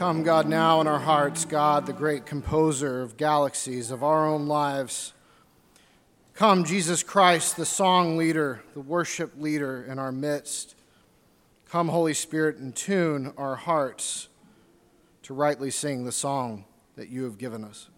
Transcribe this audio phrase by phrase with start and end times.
[0.00, 4.46] Come, God, now in our hearts, God, the great composer of galaxies, of our own
[4.46, 5.12] lives.
[6.32, 10.74] Come, Jesus Christ, the song leader, the worship leader in our midst.
[11.68, 14.28] Come, Holy Spirit, and tune our hearts
[15.24, 16.64] to rightly sing the song
[16.96, 17.90] that you have given us.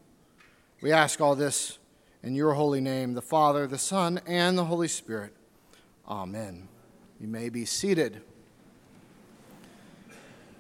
[0.81, 1.79] We ask all this
[2.25, 5.35] in your holy name, the Father, the Son, and the Holy Spirit.
[6.09, 6.67] Amen.
[7.21, 8.23] You may be seated.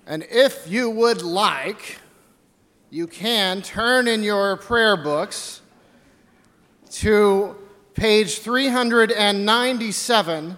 [0.07, 1.99] And if you would like,
[2.91, 5.61] you can turn in your prayer books
[6.91, 7.55] to
[7.95, 10.57] page 397.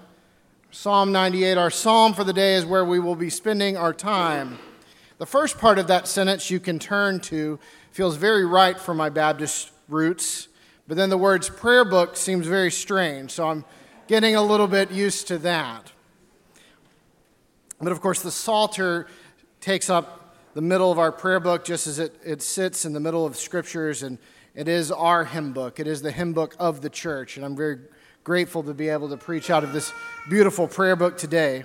[0.71, 4.57] Psalm 98, our psalm for the day, is where we will be spending our time.
[5.19, 7.59] The first part of that sentence you can turn to
[7.93, 10.49] feels very right for my Baptist roots,
[10.88, 13.66] but then the words prayer book seems very strange, so I'm
[14.09, 15.93] getting a little bit used to that.
[17.80, 19.07] But of course, the Psalter
[19.65, 23.01] takes up the middle of our prayer book just as it, it sits in the
[23.01, 24.18] middle of scriptures, and
[24.54, 25.80] it is our hymn book.
[25.80, 27.79] It is the hymn book of the church, and I'm very
[28.24, 29.90] grateful to be able to preach out of this
[30.29, 31.65] beautiful prayer book today.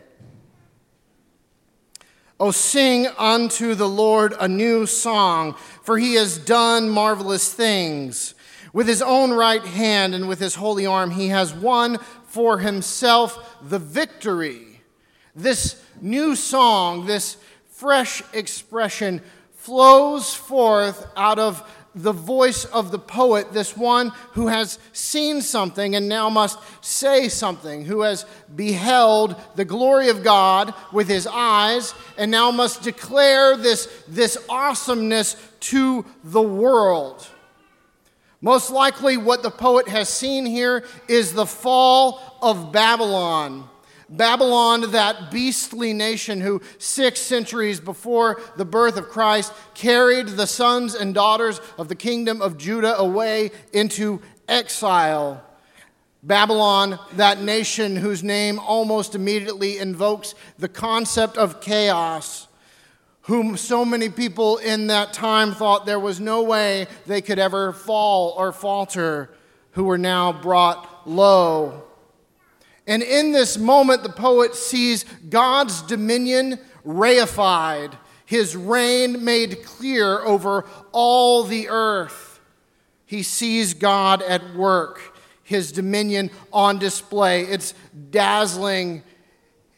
[2.39, 8.33] Oh, sing unto the Lord a new song, for he has done marvelous things.
[8.71, 11.97] With his own right hand and with his holy arm, he has won
[12.27, 14.83] for himself the victory.
[15.35, 17.35] This new song, this
[17.79, 19.21] fresh expression
[19.53, 21.63] flows forth out of
[21.95, 27.29] the voice of the poet, this one who has seen something and now must say
[27.29, 33.55] something, who has beheld the glory of God with his eyes and now must declare
[33.55, 37.25] this, this awesomeness to the world.
[38.41, 43.69] Most likely, what the poet has seen here is the fall of Babylon.
[44.09, 50.95] Babylon, that beastly nation who six centuries before the birth of Christ carried the sons
[50.95, 55.43] and daughters of the kingdom of Judah away into exile.
[56.23, 62.47] Babylon, that nation whose name almost immediately invokes the concept of chaos,
[63.21, 67.71] whom so many people in that time thought there was no way they could ever
[67.71, 69.29] fall or falter,
[69.73, 71.83] who were now brought low.
[72.89, 77.93] And in this moment, the poet sees God's dominion reified,
[78.25, 82.39] his reign made clear over all the earth.
[83.05, 87.43] He sees God at work, his dominion on display.
[87.43, 87.75] It's
[88.09, 89.03] dazzling,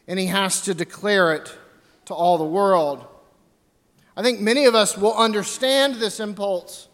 [0.08, 1.54] and he has to declare it
[2.06, 3.04] to all the world.
[4.16, 6.88] I think many of us will understand this impulse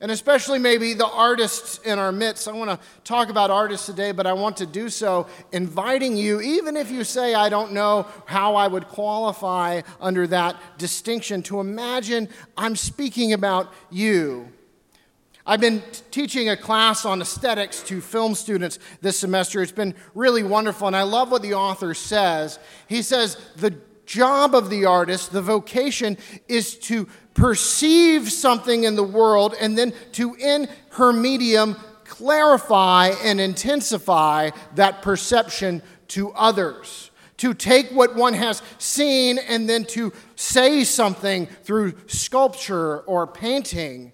[0.00, 2.48] and especially maybe the artists in our midst.
[2.48, 6.40] I want to talk about artists today, but I want to do so inviting you,
[6.40, 11.60] even if you say, I don't know how I would qualify under that distinction, to
[11.60, 14.48] imagine I'm speaking about you.
[15.46, 19.62] I've been teaching a class on aesthetics to film students this semester.
[19.62, 22.58] It's been really wonderful, and I love what the author says.
[22.86, 23.74] He says, The
[24.10, 29.92] job of the artist, the vocation, is to perceive something in the world and then
[30.10, 37.12] to, in her medium, clarify and intensify that perception to others.
[37.36, 44.12] To take what one has seen and then to say something through sculpture or painting,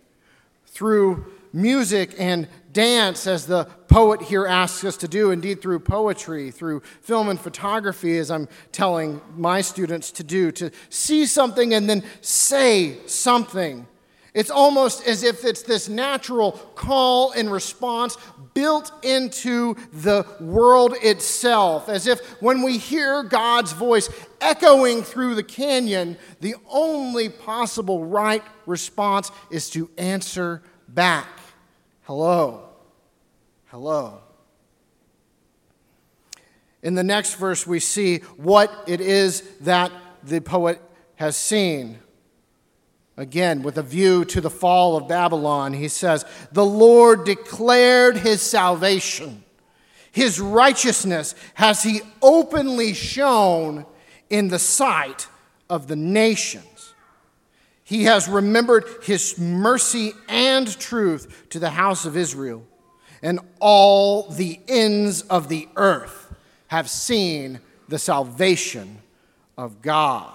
[0.67, 1.25] through
[1.57, 6.83] music and dance, as the poet here asks us to do, indeed through poetry, through
[7.01, 12.05] film and photography, as I'm telling my students to do, to see something and then
[12.21, 13.87] say something.
[14.35, 18.19] It's almost as if it's this natural call and response
[18.53, 24.11] built into the world itself, as if when we hear God's voice
[24.43, 31.29] echoing through the canyon, the only possible right response is to answer back.
[32.07, 32.69] Hello.
[33.65, 34.21] Hello.
[36.81, 39.91] In the next verse, we see what it is that
[40.23, 40.81] the poet
[41.17, 41.99] has seen.
[43.17, 48.41] Again, with a view to the fall of Babylon, he says, The Lord declared his
[48.41, 49.43] salvation.
[50.13, 53.85] His righteousness has he openly shown
[54.31, 55.27] in the sight
[55.69, 56.76] of the nations.
[57.87, 62.67] He has remembered his mercy and truth to the house of Israel
[63.23, 66.35] and all the ends of the earth
[66.67, 68.99] have seen the salvation
[69.57, 70.33] of God.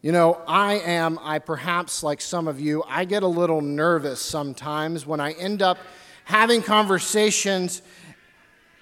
[0.00, 4.22] You know, I am, I perhaps like some of you, I get a little nervous
[4.22, 5.76] sometimes when I end up
[6.24, 7.82] having conversations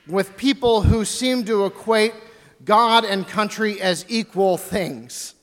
[0.06, 2.14] with people who seem to equate
[2.68, 5.34] God and country as equal things.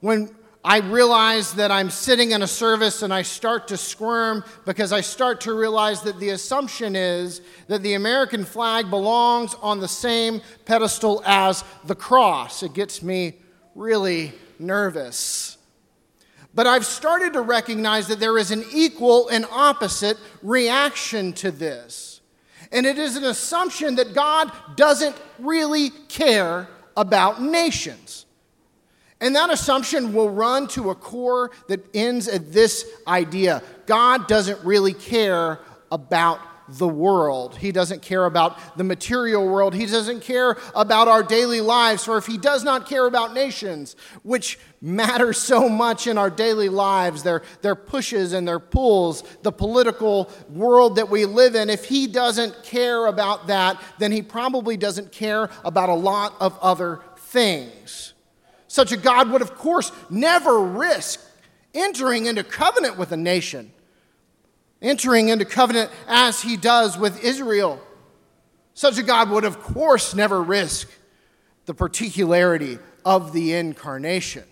[0.00, 0.34] When
[0.64, 5.02] I realize that I'm sitting in a service and I start to squirm because I
[5.02, 10.40] start to realize that the assumption is that the American flag belongs on the same
[10.64, 12.62] pedestal as the cross.
[12.62, 13.34] It gets me
[13.74, 15.58] really nervous.
[16.54, 22.13] But I've started to recognize that there is an equal and opposite reaction to this.
[22.74, 28.26] And it is an assumption that God doesn't really care about nations.
[29.20, 34.62] And that assumption will run to a core that ends at this idea God doesn't
[34.64, 35.60] really care
[35.92, 37.56] about the world.
[37.56, 39.74] He doesn't care about the material world.
[39.74, 42.08] He doesn't care about our daily lives.
[42.08, 46.68] Or if He does not care about nations, which matter so much in our daily
[46.68, 51.84] lives, their, their pushes and their pulls, the political world that we live in, if
[51.84, 57.00] He doesn't care about that, then He probably doesn't care about a lot of other
[57.16, 58.14] things.
[58.68, 61.20] Such a God would, of course, never risk
[61.74, 63.72] entering into covenant with a nation,
[64.84, 67.80] entering into covenant as he does with Israel.
[68.74, 70.88] Such a God would, of course, never risk
[71.66, 74.44] the particularity of the incarnation.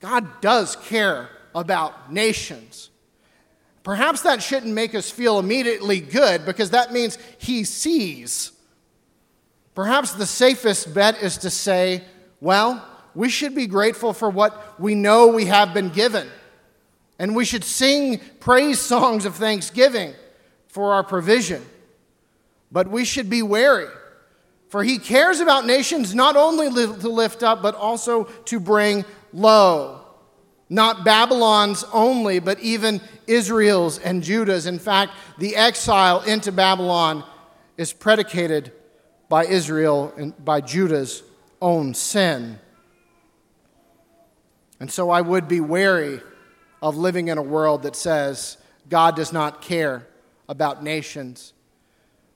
[0.00, 2.90] God does care about nations.
[3.82, 8.52] Perhaps that shouldn't make us feel immediately good because that means he sees.
[9.74, 12.02] Perhaps the safest bet is to say,
[12.40, 16.28] well, we should be grateful for what we know we have been given.
[17.18, 20.14] And we should sing praise songs of thanksgiving
[20.68, 21.64] for our provision.
[22.70, 23.88] But we should be wary,
[24.68, 30.02] for he cares about nations not only to lift up, but also to bring low.
[30.68, 34.66] Not Babylon's only, but even Israel's and Judah's.
[34.66, 37.24] In fact, the exile into Babylon
[37.76, 38.72] is predicated
[39.28, 41.22] by Israel and by Judah's
[41.62, 42.58] own sin.
[44.80, 46.20] And so I would be wary
[46.82, 48.56] of living in a world that says
[48.88, 50.06] God does not care
[50.48, 51.52] about nations.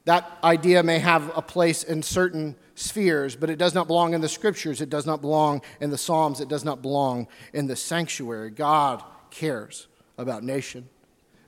[0.04, 4.20] That idea may have a place in certain spheres, but it does not belong in
[4.20, 4.80] the scriptures.
[4.80, 6.40] It does not belong in the Psalms.
[6.40, 8.50] It does not belong in the sanctuary.
[8.50, 10.88] God cares about nation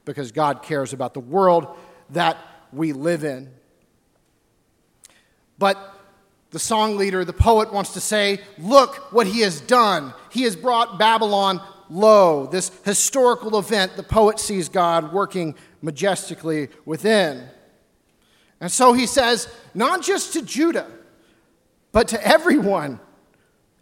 [0.04, 1.76] because God cares about the world
[2.10, 2.36] that
[2.72, 3.50] we live in.
[5.58, 5.94] But
[6.50, 10.12] the song leader, the poet, wants to say, Look what he has done.
[10.30, 11.60] He has brought Babylon
[11.92, 12.46] low.
[12.46, 17.48] This historical event, the poet sees God working majestically within.
[18.60, 20.86] And so he says, not just to Judah,
[21.90, 23.00] but to everyone.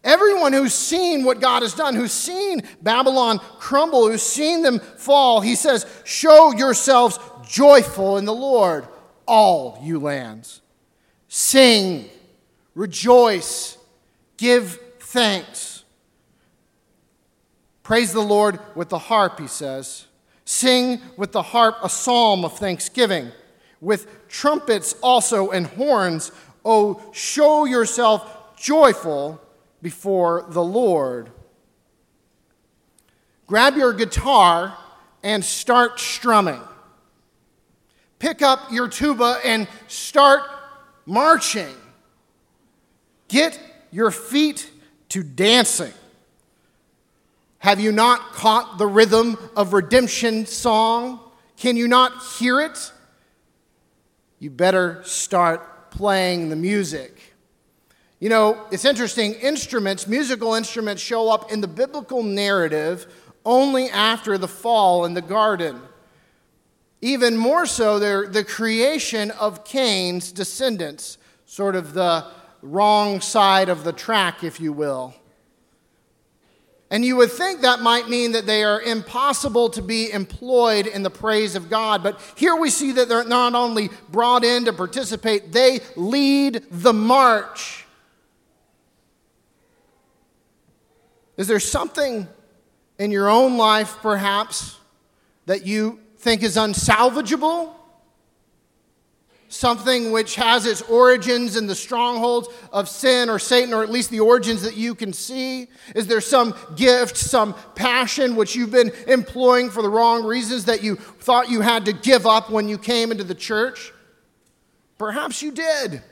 [0.03, 5.43] Everyone who's seen what God has done, who's seen Babylon crumble, who's seen them fall,
[5.43, 8.87] he says, Show yourselves joyful in the Lord,
[9.27, 10.63] all you lands.
[11.29, 12.09] Sing
[12.75, 13.77] rejoice,
[14.39, 15.70] give thanks.
[17.91, 20.07] Praise the Lord with the harp, he says.
[20.45, 23.33] Sing with the harp a psalm of thanksgiving,
[23.81, 26.31] with trumpets also and horns.
[26.65, 29.41] Oh, show yourself joyful
[29.83, 31.31] before the Lord.
[33.49, 34.79] Grab your guitar
[35.25, 36.63] and start strumming.
[38.21, 40.43] Pick up your tuba and start
[41.07, 41.75] marching.
[43.27, 43.59] Get
[43.91, 44.71] your feet
[45.09, 45.93] to dancing.
[47.61, 51.21] Have you not caught the rhythm of redemption song?
[51.59, 52.91] Can you not hear it?
[54.39, 57.35] You better start playing the music.
[58.19, 63.07] You know, it's interesting, instruments, musical instruments, show up in the biblical narrative
[63.45, 65.83] only after the fall in the garden.
[67.03, 72.25] Even more so, they're the creation of Cain's descendants, sort of the
[72.63, 75.15] wrong side of the track, if you will.
[76.91, 81.05] And you would think that might mean that they are impossible to be employed in
[81.05, 82.03] the praise of God.
[82.03, 86.93] But here we see that they're not only brought in to participate, they lead the
[86.93, 87.87] march.
[91.37, 92.27] Is there something
[92.99, 94.77] in your own life, perhaps,
[95.47, 97.73] that you think is unsalvageable?
[99.51, 104.11] Something which has its origins in the strongholds of sin or Satan, or at least
[104.11, 105.67] the origins that you can see?
[105.95, 110.83] Is there some gift, some passion which you've been employing for the wrong reasons that
[110.83, 113.93] you thought you had to give up when you came into the church?
[114.97, 116.03] Perhaps you did.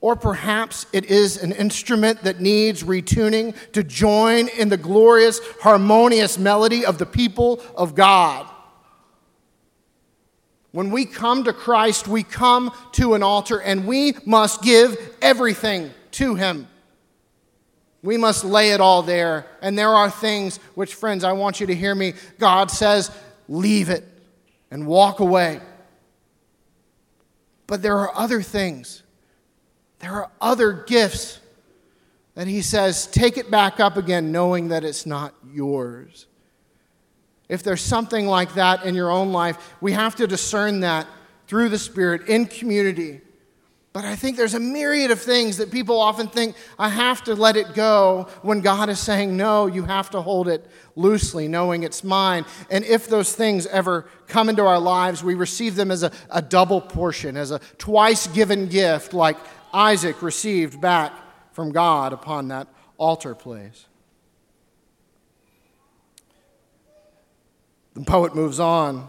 [0.00, 6.36] Or perhaps it is an instrument that needs retuning to join in the glorious, harmonious
[6.36, 8.46] melody of the people of God.
[10.74, 15.92] When we come to Christ, we come to an altar and we must give everything
[16.10, 16.66] to Him.
[18.02, 19.46] We must lay it all there.
[19.62, 22.14] And there are things which, friends, I want you to hear me.
[22.40, 23.12] God says,
[23.48, 24.02] leave it
[24.72, 25.60] and walk away.
[27.68, 29.04] But there are other things,
[30.00, 31.38] there are other gifts
[32.34, 36.26] that He says, take it back up again, knowing that it's not yours.
[37.48, 41.06] If there's something like that in your own life, we have to discern that
[41.46, 43.20] through the Spirit in community.
[43.92, 47.36] But I think there's a myriad of things that people often think, I have to
[47.36, 51.84] let it go, when God is saying, no, you have to hold it loosely, knowing
[51.84, 52.44] it's mine.
[52.70, 56.42] And if those things ever come into our lives, we receive them as a, a
[56.42, 59.36] double portion, as a twice given gift, like
[59.72, 61.12] Isaac received back
[61.52, 62.66] from God upon that
[62.98, 63.86] altar place.
[67.94, 69.08] The poet moves on.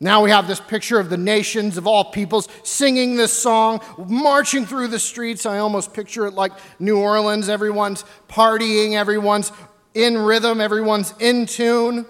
[0.00, 4.66] Now we have this picture of the nations of all peoples singing this song, marching
[4.66, 5.46] through the streets.
[5.46, 7.48] I almost picture it like New Orleans.
[7.48, 9.52] Everyone's partying, everyone's
[9.94, 12.04] in rhythm, everyone's in tune.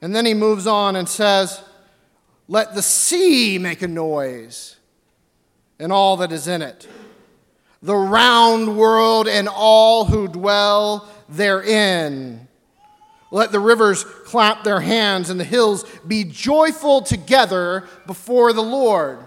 [0.00, 1.60] And then he moves on and says,
[2.46, 4.76] Let the sea make a noise
[5.80, 6.86] and all that is in it,
[7.82, 12.46] the round world and all who dwell therein.
[13.32, 19.26] Let the rivers clap their hands and the hills be joyful together before the Lord.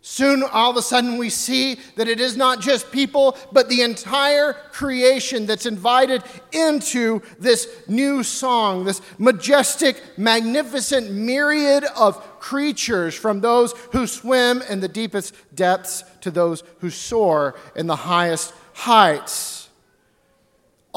[0.00, 3.82] Soon, all of a sudden, we see that it is not just people, but the
[3.82, 13.40] entire creation that's invited into this new song, this majestic, magnificent myriad of creatures, from
[13.40, 19.57] those who swim in the deepest depths to those who soar in the highest heights.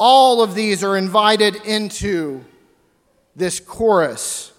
[0.04, 2.44] All of these are invited into
[3.36, 4.52] this chorus.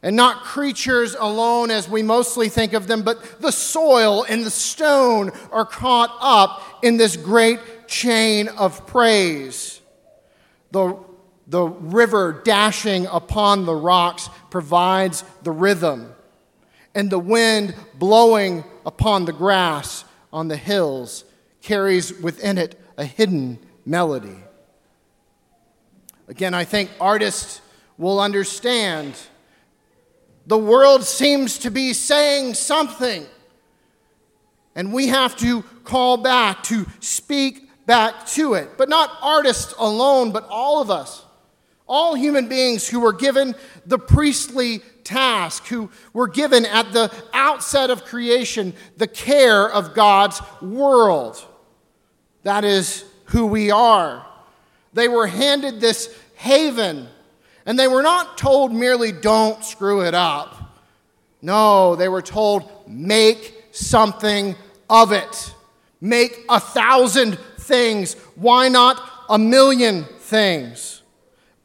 [0.00, 4.50] And not creatures alone as we mostly think of them, but the soil and the
[4.50, 9.80] stone are caught up in this great chain of praise.
[10.70, 10.96] The,
[11.48, 16.14] the river dashing upon the rocks provides the rhythm,
[16.94, 21.24] and the wind blowing upon the grass on the hills
[21.64, 24.36] carries within it a hidden melody.
[26.28, 27.60] Again, I think artists
[27.98, 29.14] will understand
[30.46, 33.24] the world seems to be saying something,
[34.74, 38.76] and we have to call back to speak back to it.
[38.76, 41.24] But not artists alone, but all of us.
[41.86, 43.54] All human beings who were given
[43.86, 50.40] the priestly task, who were given at the outset of creation the care of God's
[50.60, 51.46] world.
[52.44, 54.24] That is who we are.
[54.92, 57.08] They were handed this haven,
[57.66, 60.78] and they were not told merely, don't screw it up.
[61.42, 64.54] No, they were told, make something
[64.88, 65.54] of it.
[66.00, 68.14] Make a thousand things.
[68.34, 71.02] Why not a million things?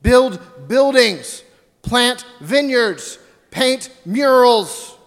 [0.01, 1.43] Build buildings,
[1.81, 3.19] plant vineyards,
[3.51, 4.98] paint murals,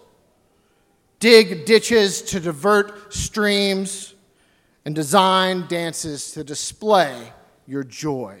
[1.19, 4.12] dig ditches to divert streams
[4.85, 7.31] and design dances to display
[7.65, 8.39] your joy.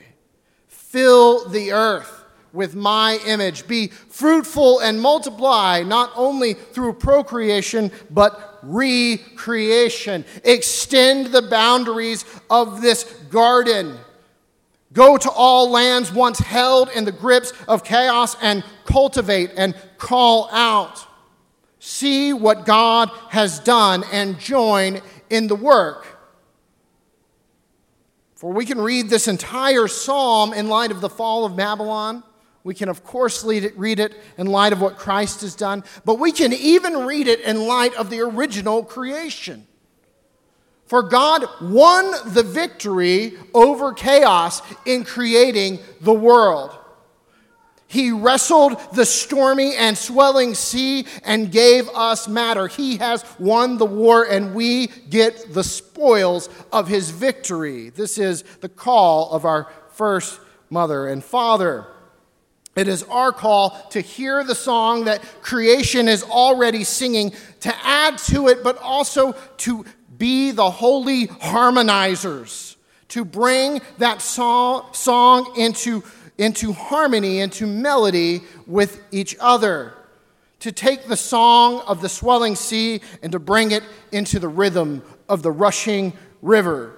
[0.67, 3.67] Fill the earth with my image.
[3.67, 10.23] Be fruitful and multiply, not only through procreation, but recreation.
[10.43, 13.97] Extend the boundaries of this garden.
[14.93, 20.47] Go to all lands once held in the grips of chaos and cultivate and call
[20.51, 21.07] out.
[21.79, 26.12] See what God has done and join in the work.
[28.43, 32.23] For we can read this entire psalm in light of the fall of Babylon.
[32.65, 36.19] We can, of course, it, read it in light of what Christ has done, but
[36.19, 39.65] we can even read it in light of the original creation.
[40.87, 46.77] For God won the victory over chaos in creating the world.
[47.93, 52.67] He wrestled the stormy and swelling sea and gave us matter.
[52.67, 57.91] He has won the war, and we get the spoils of his victory.
[57.91, 60.39] This is the call of our first
[60.71, 61.85] mother and father.
[62.75, 68.17] It is our call to hear the song that creation is already singing, to add
[68.29, 69.85] to it, but also to
[70.17, 72.75] be the holy harmonizers,
[73.09, 76.01] to bring that song into
[76.37, 79.93] into harmony, into melody with each other,
[80.59, 85.03] to take the song of the swelling sea and to bring it into the rhythm
[85.27, 86.95] of the rushing river.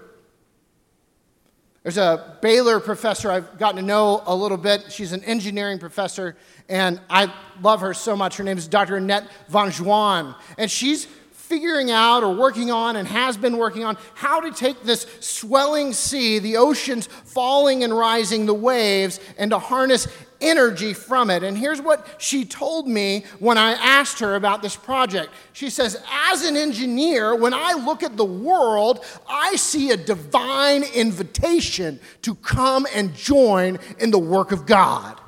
[1.86, 4.92] There's a Baylor professor I've gotten to know a little bit.
[4.92, 6.36] She's an engineering professor,
[6.68, 8.38] and I love her so much.
[8.38, 8.96] Her name is Dr.
[8.98, 11.08] Annette von Jouanne, and she's
[11.46, 15.94] figuring out or working on and has been working on how to take this swelling
[15.94, 20.08] sea, the oceans falling and rising, the waves, and to harness
[20.42, 21.44] energy from it.
[21.44, 25.30] And here's what she told me when I asked her about this project.
[25.54, 30.84] She says, As an engineer, when I look at the world, I see a divine
[30.84, 35.20] invitation to come and join in the work of God.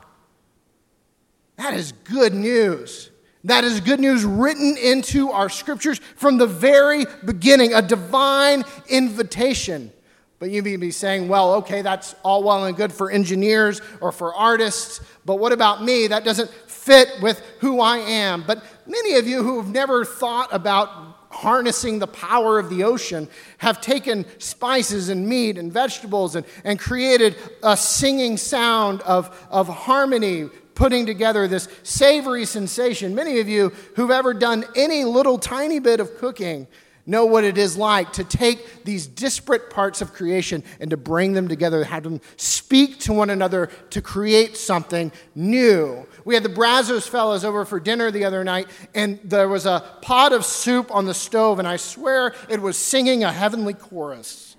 [1.57, 3.11] That is good news.
[3.47, 9.89] That is good news written into our scriptures from the very beginning, a divine invitation.
[10.37, 14.11] But you may be saying, well, okay, that's all well and good for engineers or
[14.11, 16.07] for artists, but what about me?
[16.07, 18.43] That doesn't fit with who I am.
[18.45, 20.89] But many of you who have never thought about
[21.29, 26.77] harnessing the power of the ocean have taken spices and meat and vegetables and, and
[26.77, 33.15] created a singing sound of, of harmony putting together this savory sensation.
[33.15, 36.67] Many of you who've ever done any little tiny bit of cooking
[37.07, 41.33] know what it is like to take these disparate parts of creation and to bring
[41.33, 46.05] them together, have them speak to one another to create something new.
[46.25, 49.83] We had the Brazos fellows over for dinner the other night, and there was a
[50.03, 54.55] pot of soup on the stove, and I swear it was singing a heavenly chorus.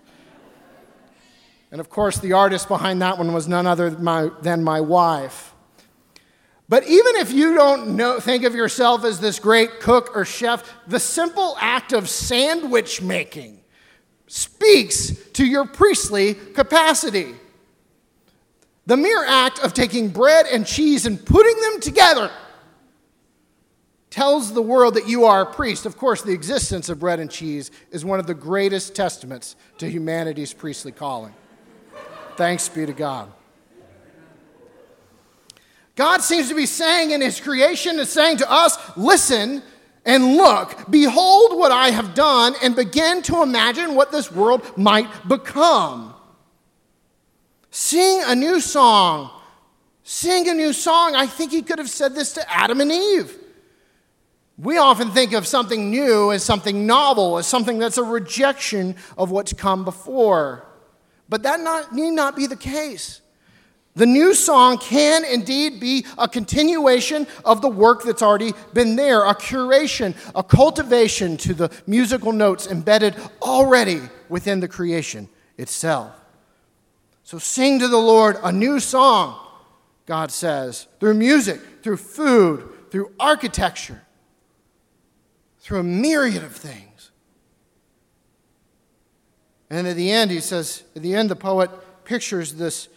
[1.70, 5.54] And of course, the artist behind that one was none other than my wife.
[6.68, 10.70] But even if you don't know, think of yourself as this great cook or chef,
[10.86, 13.60] the simple act of sandwich making
[14.26, 17.34] speaks to your priestly capacity.
[18.84, 22.30] The mere act of taking bread and cheese and putting them together
[24.10, 25.86] tells the world that you are a priest.
[25.86, 29.90] Of course, the existence of bread and cheese is one of the greatest testaments to
[29.90, 31.34] humanity's priestly calling.
[32.36, 33.32] Thanks be to God.
[35.98, 39.64] God seems to be saying in His creation, is saying to us, listen
[40.04, 45.08] and look, behold what I have done, and begin to imagine what this world might
[45.26, 46.14] become.
[47.72, 49.28] Sing a new song.
[50.04, 51.16] Sing a new song.
[51.16, 53.36] I think He could have said this to Adam and Eve.
[54.56, 59.32] We often think of something new as something novel, as something that's a rejection of
[59.32, 60.64] what's come before.
[61.28, 63.20] But that not, need not be the case.
[63.98, 69.24] The new song can indeed be a continuation of the work that's already been there,
[69.24, 76.12] a curation, a cultivation to the musical notes embedded already within the creation itself.
[77.24, 79.36] So sing to the Lord a new song,
[80.06, 84.02] God says, through music, through food, through architecture,
[85.58, 87.10] through a myriad of things.
[89.68, 91.68] And at the end, he says, at the end, the poet
[92.04, 92.88] pictures this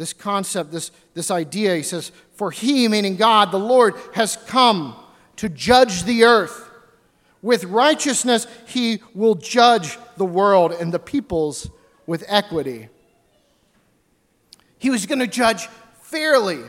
[0.00, 1.76] this concept, this, this idea.
[1.76, 4.96] He says, For he, meaning God, the Lord, has come
[5.36, 6.70] to judge the earth.
[7.42, 11.68] With righteousness, he will judge the world and the peoples
[12.06, 12.88] with equity.
[14.78, 15.66] He was going to judge
[16.00, 16.60] fairly.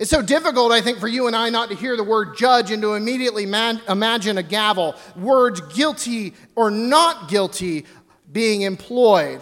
[0.00, 2.72] It's so difficult, I think, for you and I not to hear the word judge
[2.72, 7.86] and to immediately man- imagine a gavel, words guilty or not guilty
[8.32, 9.40] being employed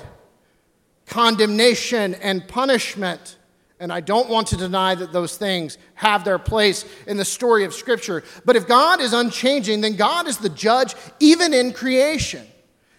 [1.06, 3.36] condemnation and punishment.
[3.80, 7.64] And I don't want to deny that those things have their place in the story
[7.64, 8.22] of Scripture.
[8.44, 12.46] But if God is unchanging, then God is the judge even in creation.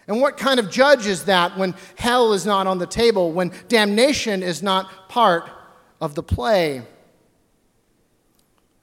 [0.06, 3.52] And what kind of judge is that when hell is not on the table, when
[3.68, 5.48] damnation is not part
[6.00, 6.82] of the play?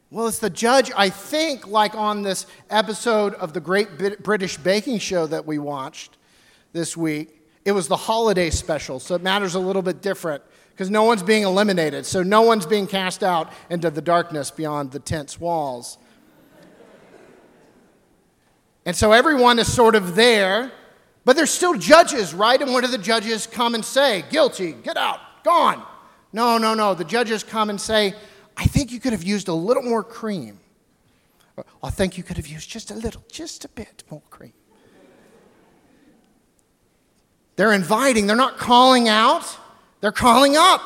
[0.09, 4.99] Well, it's the judge, I think, like on this episode of the Great British Baking
[4.99, 6.17] Show that we watched
[6.73, 10.89] this week it was the holiday special, so it matters a little bit different because
[10.89, 12.05] no one's being eliminated.
[12.05, 15.97] So no one's being cast out into the darkness beyond the tent's walls.
[18.85, 20.71] And so everyone is sort of there,
[21.23, 22.61] but there's still judges, right?
[22.61, 24.25] And what do the judges come and say?
[24.29, 25.85] Guilty, get out, gone.
[26.33, 26.93] No, no, no.
[26.93, 28.13] The judges come and say,
[28.57, 30.59] I think you could have used a little more cream.
[31.81, 34.53] I think you could have used just a little, just a bit more cream.
[37.55, 39.57] They're inviting, they're not calling out,
[40.01, 40.81] they're calling up.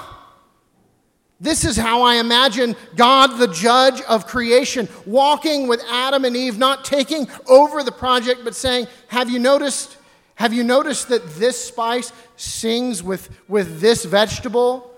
[1.39, 6.57] This is how I imagine God, the judge of creation, walking with Adam and Eve,
[6.57, 9.97] not taking over the project, but saying, Have you noticed?
[10.35, 14.91] Have you noticed that this spice sings with, with this vegetable?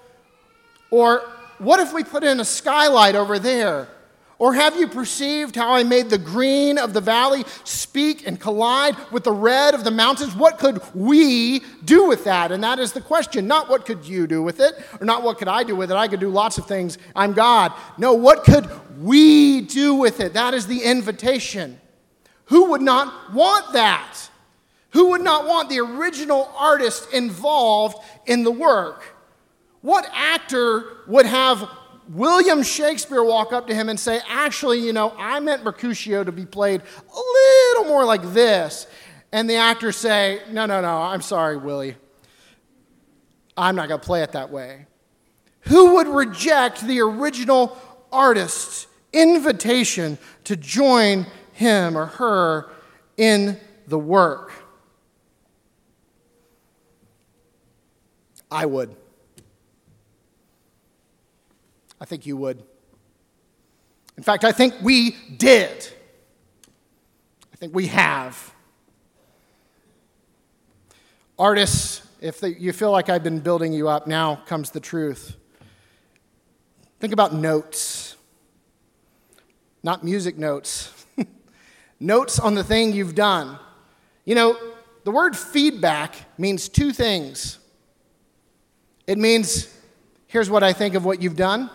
[0.91, 1.21] Or
[1.60, 3.88] what if we put in a skylight over there?
[4.39, 8.95] Or have you perceived how I made the green of the valley speak and collide
[9.12, 10.34] with the red of the mountains?
[10.34, 12.54] What could we do with that?
[12.54, 13.47] And that is the question.
[13.47, 15.95] Not what could you do with it, or not what could I do with it.
[15.95, 16.97] I could do lots of things.
[17.17, 17.73] I'm God.
[17.97, 18.69] No, what could
[19.02, 20.32] we do with it?
[20.34, 21.78] That is the invitation.
[22.45, 24.30] Who would not want that?
[24.91, 29.04] Who would not want the original artist involved in the work?
[29.82, 31.69] What actor would have
[32.10, 36.32] William Shakespeare walk up to him and say, Actually, you know, I meant Mercutio to
[36.32, 37.19] be played a
[37.76, 38.88] little more like this.
[39.32, 41.95] And the actor say, No, no, no, I'm sorry, Willie.
[43.56, 44.88] I'm not going to play it that way.
[45.62, 47.78] Who would reject the original
[48.12, 52.72] artist's invitation to join him or her
[53.17, 54.52] in the work?
[58.50, 58.95] I would.
[62.01, 62.63] I think you would.
[64.17, 65.88] In fact, I think we did.
[67.53, 68.53] I think we have.
[71.38, 75.38] Artists, if they, you feel like I've been building you up, now comes the truth.
[76.99, 78.17] Think about notes,
[79.83, 81.05] not music notes,
[81.99, 83.57] notes on the thing you've done.
[84.25, 84.57] You know,
[85.05, 87.57] the word feedback means two things.
[89.07, 89.73] It means,
[90.27, 91.69] here's what I think of what you've done.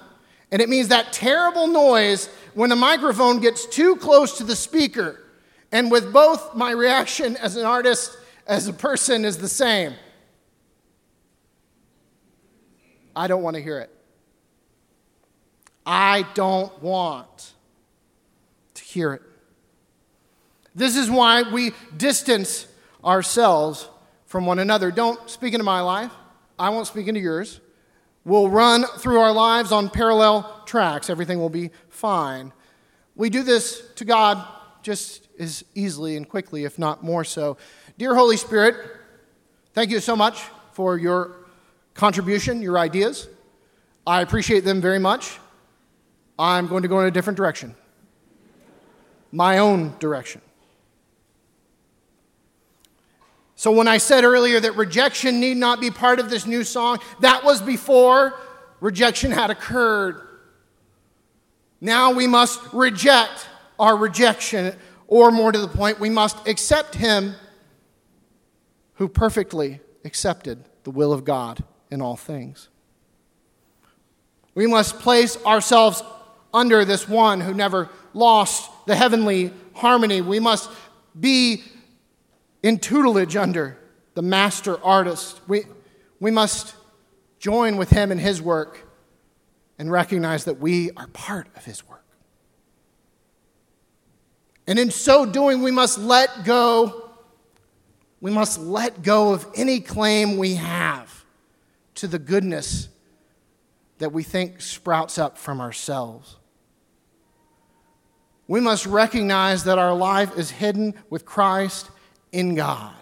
[0.55, 5.21] And it means that terrible noise when the microphone gets too close to the speaker.
[5.73, 9.95] And with both, my reaction as an artist, as a person, is the same.
[13.17, 13.91] I don't want to hear it.
[15.85, 17.53] I don't want
[18.75, 19.23] to hear it.
[20.73, 22.69] This is why we distance
[23.05, 23.89] ourselves
[24.27, 24.93] from one another.
[24.93, 26.13] Don't speak into my life.
[26.61, 27.59] I won't speak into yours.
[28.25, 31.11] We'll run through our lives on parallel tracks.
[31.11, 32.53] Everything will be fine.
[33.17, 34.47] We do this to God
[34.83, 37.57] just as easily and quickly, if not more so.
[37.99, 38.77] Dear Holy Spirit,
[39.73, 41.37] thank you so much for your
[41.95, 43.29] contribution, your ideas.
[44.07, 45.39] I appreciate them very much.
[46.39, 47.75] I'm going to go in a different direction,
[49.33, 50.41] my own direction.
[53.65, 56.99] So, when I said earlier that rejection need not be part of this new song,
[57.21, 58.39] that was before
[58.79, 60.21] rejection had occurred.
[61.81, 63.49] Now we must reject
[63.79, 67.37] our rejection, or more to the point, we must accept Him
[68.97, 72.69] who perfectly accepted the will of God in all things.
[74.55, 76.03] We must place ourselves
[76.53, 80.21] under this one who never lost the heavenly harmony.
[80.21, 80.69] We must
[81.19, 81.65] be
[82.65, 83.79] in tutelage under
[84.15, 85.39] the master artist.
[85.47, 85.65] We,
[86.19, 86.75] we must
[87.39, 88.89] join with him in his work
[89.79, 92.07] and recognize that we are part of his work.
[94.67, 97.11] And in so doing, we must let go.
[98.23, 101.27] We must let go of any claim we have
[101.97, 102.89] to the goodness
[103.99, 106.37] that we think sprouts up from ourselves.
[108.49, 111.91] We must recognize that our life is hidden with Christ
[112.35, 112.93] in God.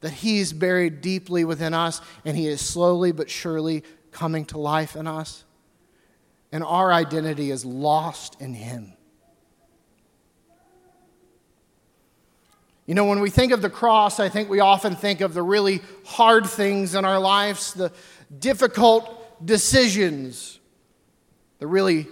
[0.00, 4.96] That He's buried deeply within us and He is slowly but surely coming to life
[4.96, 5.44] in us.
[6.52, 8.94] And our identity is lost in Him.
[12.86, 15.42] You know, when we think of the cross, I think we often think of the
[15.42, 17.92] really hard things in our lives, the
[18.38, 20.58] difficult decisions,
[21.58, 22.08] the really,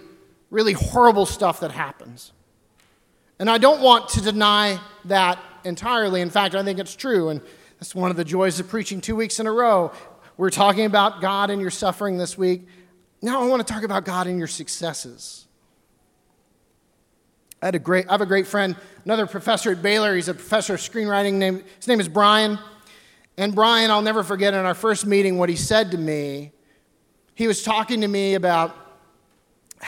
[0.49, 2.31] really horrible stuff that happens.
[3.37, 6.21] And I don't want to deny that entirely.
[6.21, 7.29] In fact, I think it's true.
[7.29, 7.41] And
[7.79, 9.91] that's one of the joys of preaching two weeks in a row.
[10.37, 12.67] We're talking about God and your suffering this week.
[13.21, 15.47] Now I want to talk about God and your successes.
[17.61, 20.15] I, had a great, I have a great friend, another professor at Baylor.
[20.15, 21.33] He's a professor of screenwriting.
[21.33, 22.57] Name, his name is Brian.
[23.37, 26.51] And Brian, I'll never forget in our first meeting what he said to me.
[27.35, 28.75] He was talking to me about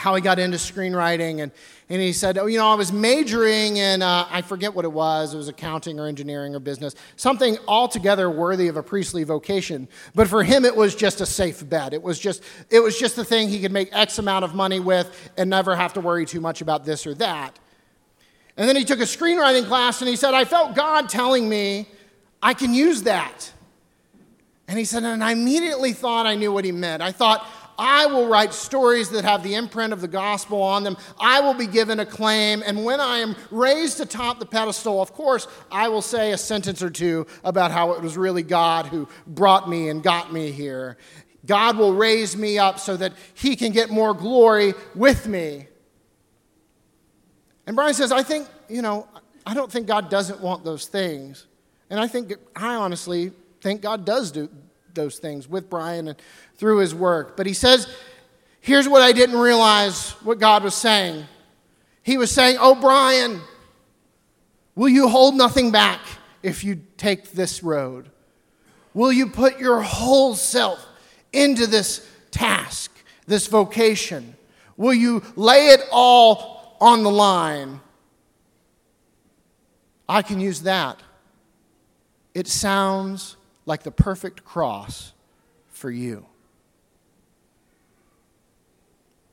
[0.04, 1.42] how he got into screenwriting.
[1.42, 1.50] And,
[1.88, 4.92] and he said, Oh, you know, I was majoring in, uh, I forget what it
[4.92, 9.88] was, it was accounting or engineering or business, something altogether worthy of a priestly vocation.
[10.14, 11.94] But for him, it was just a safe bet.
[11.94, 14.78] It was just, it was just the thing he could make X amount of money
[14.78, 17.58] with and never have to worry too much about this or that.
[18.58, 21.88] And then he took a screenwriting class and he said, I felt God telling me
[22.42, 23.50] I can use that.
[24.68, 27.02] And he said, and I immediately thought I knew what he meant.
[27.02, 27.46] I thought,
[27.78, 30.96] I will write stories that have the imprint of the gospel on them.
[31.20, 32.62] I will be given a claim.
[32.64, 36.82] And when I am raised atop the pedestal, of course, I will say a sentence
[36.82, 40.96] or two about how it was really God who brought me and got me here.
[41.46, 45.68] God will raise me up so that He can get more glory with me.
[47.66, 49.06] And Brian says, I think, you know,
[49.46, 51.46] I don't think God doesn't want those things.
[51.90, 54.48] And I think, I honestly think God does do
[54.94, 56.18] those things with Brian and
[56.56, 57.36] through his work.
[57.36, 57.88] But he says,
[58.60, 61.24] here's what I didn't realize what God was saying.
[62.02, 63.40] He was saying, Oh, Brian,
[64.74, 66.00] will you hold nothing back
[66.42, 68.10] if you take this road?
[68.92, 70.86] Will you put your whole self
[71.32, 72.90] into this task,
[73.26, 74.36] this vocation?
[74.76, 77.80] Will you lay it all on the line?
[80.08, 81.00] I can use that.
[82.34, 85.12] It sounds like the perfect cross
[85.70, 86.26] for you.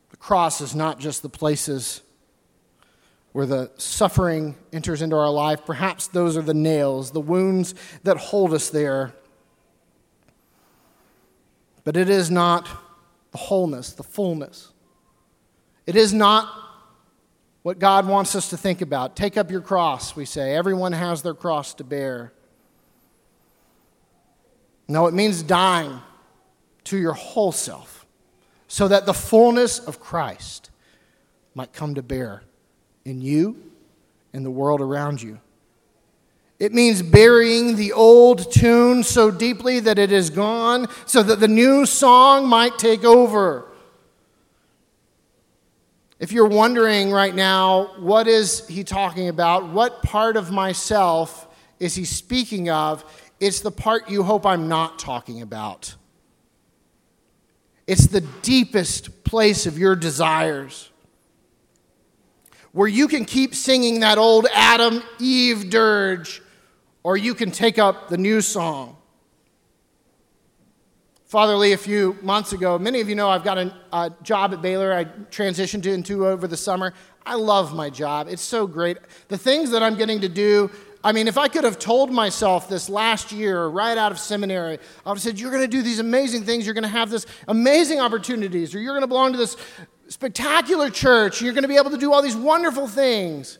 [0.09, 2.01] The cross is not just the places
[3.31, 5.65] where the suffering enters into our life.
[5.65, 9.13] Perhaps those are the nails, the wounds that hold us there.
[11.83, 12.67] But it is not
[13.31, 14.71] the wholeness, the fullness.
[15.85, 16.49] It is not
[17.63, 19.15] what God wants us to think about.
[19.15, 20.55] Take up your cross, we say.
[20.55, 22.33] Everyone has their cross to bear.
[24.91, 26.01] No, it means dying
[26.83, 28.05] to your whole self
[28.67, 30.69] so that the fullness of Christ
[31.55, 32.43] might come to bear
[33.05, 33.55] in you
[34.33, 35.39] and the world around you.
[36.59, 41.47] It means burying the old tune so deeply that it is gone so that the
[41.47, 43.71] new song might take over.
[46.19, 49.69] If you're wondering right now, what is he talking about?
[49.69, 51.47] What part of myself
[51.79, 53.05] is he speaking of?
[53.41, 55.95] It's the part you hope I'm not talking about.
[57.87, 60.91] It's the deepest place of your desires
[62.71, 66.41] where you can keep singing that old Adam Eve dirge,
[67.03, 68.95] or you can take up the new song.
[71.25, 74.53] Father Lee, a few months ago, many of you know I've got a, a, job
[74.53, 76.93] at Baylor I transitioned into over the summer.
[77.25, 78.97] I love my job, it's so great.
[79.29, 80.69] The things that I'm getting to do,
[81.03, 84.77] I mean, if I could have told myself this last year, right out of seminary,
[85.05, 87.09] I would have said, You're going to do these amazing things, you're going to have
[87.09, 89.57] this amazing opportunities, or you're going to belong to this
[90.09, 93.57] spectacular church, you're going to be able to do all these wonderful things.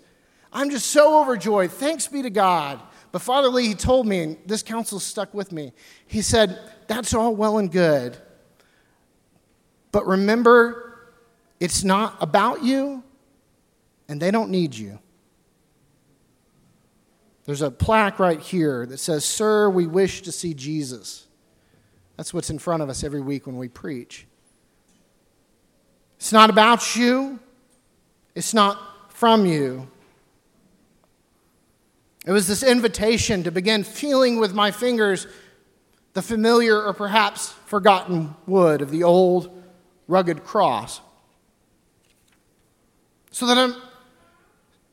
[0.54, 1.72] I'm just so overjoyed.
[1.72, 2.80] Thanks be to God.
[3.12, 5.74] But Father Lee, he told me, and this counsel stuck with me.
[6.08, 8.18] He said, That's all well and good.
[9.92, 11.10] But remember,
[11.60, 13.04] it's not about you,
[14.08, 15.00] and they don't need you.
[17.52, 21.28] There's a plaque right here that says, Sir, we wish to see Jesus.
[22.16, 24.26] That's what's in front of us every week when we preach.
[26.16, 27.42] It's not about you,
[28.36, 29.86] it's not from you.
[32.26, 35.28] It was this invitation to begin feeling with my fingers
[36.14, 39.62] the familiar or perhaps forgotten wood of the old
[40.08, 41.02] rugged cross.
[43.32, 43.76] So that I'm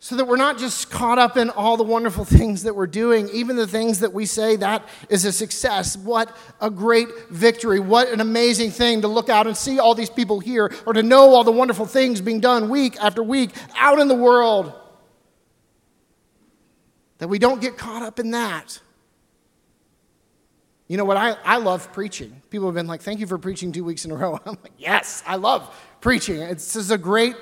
[0.09, 3.29] so that we're not just caught up in all the wonderful things that we're doing,
[3.29, 5.99] even the things that we say that is a success.
[5.99, 7.79] What a great victory.
[7.79, 11.03] What an amazing thing to look out and see all these people here or to
[11.03, 14.73] know all the wonderful things being done week after week out in the world.
[17.18, 18.81] That we don't get caught up in that.
[20.87, 21.18] You know what?
[21.18, 22.40] I, I love preaching.
[22.49, 24.40] People have been like, thank you for preaching two weeks in a row.
[24.47, 26.40] I'm like, yes, I love preaching.
[26.40, 27.37] It's is a great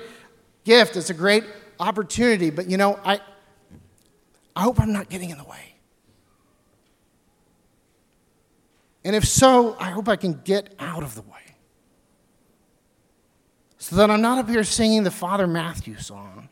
[0.65, 1.45] gift, it's a great
[1.79, 2.49] opportunity.
[2.49, 3.19] But you know, I,
[4.55, 5.75] I hope I'm not getting in the way.
[9.03, 11.55] And if so, I hope I can get out of the way.
[13.77, 16.49] So that I'm not up here singing the Father Matthew song.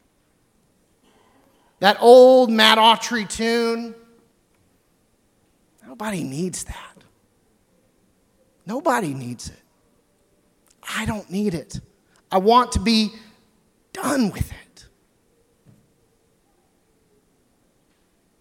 [1.80, 3.94] That old Matt Aughtry tune.
[5.86, 7.04] Nobody needs that.
[8.66, 9.62] Nobody needs it.
[10.96, 11.80] I don't need it.
[12.32, 13.12] I want to be
[13.94, 14.65] done with it.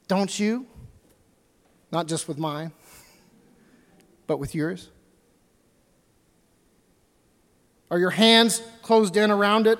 [0.08, 0.66] Don't you?
[1.90, 2.72] Not just with mine,
[4.26, 4.90] but with yours?
[7.90, 9.78] Are your hands closed in around it?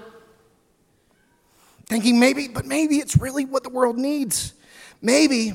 [1.86, 4.54] thinking maybe, but maybe it's really what the world needs.
[5.02, 5.52] Maybe,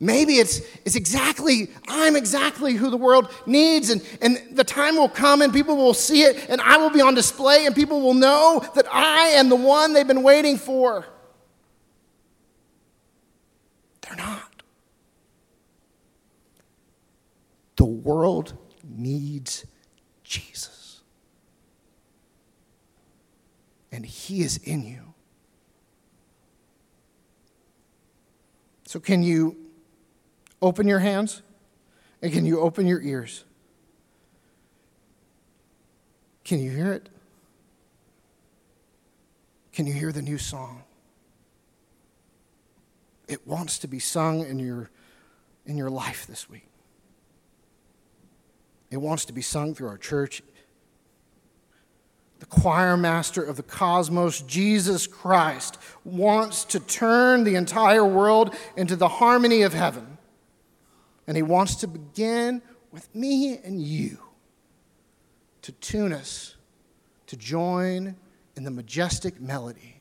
[0.00, 5.08] maybe it's, it's exactly, I'm exactly who the world needs, and, and the time will
[5.08, 8.14] come and people will see it, and I will be on display, and people will
[8.14, 11.06] know that I am the one they've been waiting for.
[14.02, 14.42] They're not.
[17.76, 19.66] The world needs
[20.22, 21.02] Jesus.
[23.90, 25.14] And He is in you.
[28.84, 29.56] So, can you
[30.62, 31.42] open your hands
[32.22, 33.44] and can you open your ears?
[36.44, 37.08] Can you hear it?
[39.72, 40.82] Can you hear the new song?
[43.28, 44.90] it wants to be sung in your,
[45.66, 46.66] in your life this week.
[48.90, 50.42] It wants to be sung through our church.
[52.38, 58.96] The choir master of the cosmos, Jesus Christ, wants to turn the entire world into
[58.96, 60.18] the harmony of heaven.
[61.26, 64.18] And he wants to begin with me and you
[65.62, 66.54] to tune us
[67.26, 68.16] to join
[68.56, 70.00] in the majestic melody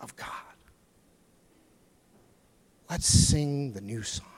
[0.00, 0.28] of God.
[2.88, 4.37] Let's sing the new song.